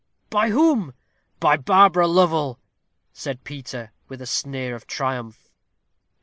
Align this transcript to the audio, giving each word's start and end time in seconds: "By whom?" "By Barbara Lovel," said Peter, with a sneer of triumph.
"By 0.31 0.49
whom?" 0.49 0.95
"By 1.39 1.57
Barbara 1.57 2.07
Lovel," 2.07 2.59
said 3.13 3.43
Peter, 3.43 3.91
with 4.07 4.19
a 4.19 4.25
sneer 4.25 4.73
of 4.73 4.87
triumph. 4.87 5.51